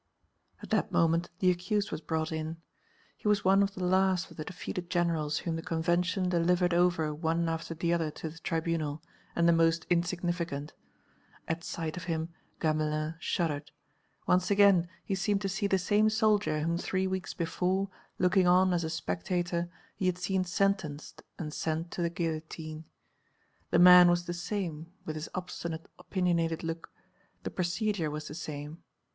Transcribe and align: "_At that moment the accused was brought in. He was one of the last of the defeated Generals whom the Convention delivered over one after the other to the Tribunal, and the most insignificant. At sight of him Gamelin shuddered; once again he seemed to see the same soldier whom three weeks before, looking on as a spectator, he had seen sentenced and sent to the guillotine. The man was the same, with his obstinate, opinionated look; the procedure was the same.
"_At 0.63 0.71
that 0.71 0.91
moment 0.91 1.29
the 1.37 1.51
accused 1.51 1.91
was 1.91 2.01
brought 2.01 2.31
in. 2.31 2.57
He 3.17 3.27
was 3.27 3.45
one 3.45 3.61
of 3.61 3.75
the 3.75 3.83
last 3.83 4.31
of 4.31 4.37
the 4.37 4.43
defeated 4.43 4.89
Generals 4.89 5.37
whom 5.37 5.57
the 5.57 5.61
Convention 5.61 6.27
delivered 6.27 6.73
over 6.73 7.13
one 7.13 7.47
after 7.47 7.75
the 7.75 7.93
other 7.93 8.09
to 8.09 8.29
the 8.31 8.39
Tribunal, 8.39 9.03
and 9.35 9.47
the 9.47 9.53
most 9.53 9.85
insignificant. 9.91 10.73
At 11.47 11.63
sight 11.63 11.97
of 11.97 12.05
him 12.05 12.29
Gamelin 12.59 13.13
shuddered; 13.19 13.69
once 14.25 14.49
again 14.49 14.89
he 15.05 15.13
seemed 15.13 15.41
to 15.43 15.49
see 15.49 15.67
the 15.67 15.77
same 15.77 16.09
soldier 16.09 16.61
whom 16.61 16.79
three 16.79 17.05
weeks 17.05 17.35
before, 17.35 17.87
looking 18.17 18.47
on 18.47 18.73
as 18.73 18.83
a 18.83 18.89
spectator, 18.89 19.69
he 19.95 20.07
had 20.07 20.17
seen 20.17 20.43
sentenced 20.45 21.21
and 21.37 21.53
sent 21.53 21.91
to 21.91 22.01
the 22.01 22.09
guillotine. 22.09 22.85
The 23.69 23.77
man 23.77 24.09
was 24.09 24.25
the 24.25 24.33
same, 24.33 24.87
with 25.05 25.15
his 25.15 25.29
obstinate, 25.35 25.87
opinionated 25.99 26.63
look; 26.63 26.91
the 27.43 27.51
procedure 27.51 28.09
was 28.09 28.27
the 28.27 28.33
same. 28.33 28.81